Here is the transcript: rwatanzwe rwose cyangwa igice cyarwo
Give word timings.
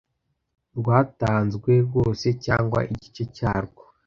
rwatanzwe 0.77 1.71
rwose 1.87 2.27
cyangwa 2.45 2.79
igice 2.93 3.23
cyarwo 3.35 3.83